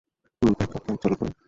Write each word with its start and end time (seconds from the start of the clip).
Backup 0.41 0.81
pump 0.85 0.99
চালু 1.01 1.15
করো। 1.19 1.31